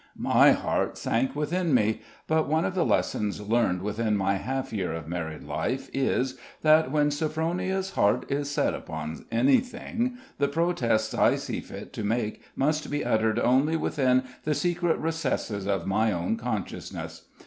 My 0.17 0.51
heart 0.51 0.97
sank 0.97 1.35
within 1.35 1.75
me; 1.75 2.01
but 2.25 2.47
one 2.49 2.65
of 2.65 2.73
the 2.73 2.83
lessons 2.83 3.39
learned 3.39 3.83
within 3.83 4.17
my 4.17 4.33
half 4.37 4.73
year 4.73 4.93
of 4.95 5.07
married 5.07 5.43
life 5.43 5.91
is, 5.93 6.39
that 6.63 6.89
when 6.91 7.11
Sophronia's 7.11 7.91
heart 7.91 8.25
is 8.27 8.49
set 8.49 8.73
upon 8.73 9.27
anything, 9.31 10.17
the 10.39 10.47
protests 10.47 11.13
I 11.13 11.35
see 11.35 11.61
fit 11.61 11.93
to 11.93 12.03
make 12.03 12.41
must 12.55 12.89
be 12.89 13.05
uttered 13.05 13.37
only 13.37 13.75
within 13.77 14.23
the 14.43 14.55
secret 14.55 14.97
recesses 14.97 15.67
of 15.67 15.85
my 15.85 16.11
own 16.11 16.35
consciousness. 16.35 17.27